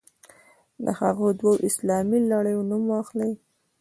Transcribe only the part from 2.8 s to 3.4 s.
واخلئ.